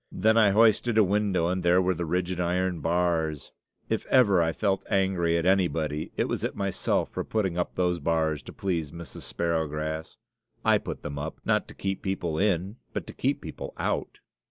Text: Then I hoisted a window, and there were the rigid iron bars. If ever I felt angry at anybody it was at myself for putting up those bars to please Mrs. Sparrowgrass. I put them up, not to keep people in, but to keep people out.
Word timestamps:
Then 0.11 0.35
I 0.35 0.49
hoisted 0.49 0.97
a 0.97 1.03
window, 1.03 1.45
and 1.47 1.61
there 1.61 1.79
were 1.79 1.93
the 1.93 2.07
rigid 2.07 2.39
iron 2.39 2.79
bars. 2.79 3.51
If 3.87 4.07
ever 4.07 4.41
I 4.41 4.51
felt 4.51 4.83
angry 4.89 5.37
at 5.37 5.45
anybody 5.45 6.11
it 6.17 6.27
was 6.27 6.43
at 6.43 6.55
myself 6.55 7.11
for 7.11 7.23
putting 7.23 7.55
up 7.55 7.75
those 7.75 7.99
bars 7.99 8.41
to 8.41 8.51
please 8.51 8.89
Mrs. 8.89 9.21
Sparrowgrass. 9.21 10.17
I 10.65 10.79
put 10.79 11.03
them 11.03 11.19
up, 11.19 11.39
not 11.45 11.67
to 11.67 11.75
keep 11.75 12.01
people 12.01 12.39
in, 12.39 12.77
but 12.93 13.05
to 13.05 13.13
keep 13.13 13.41
people 13.41 13.75
out. 13.77 14.17